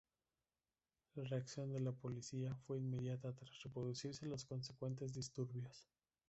[1.13, 5.87] La reacción de la policía fue inmediata tras producirse los consecuentes disturbios.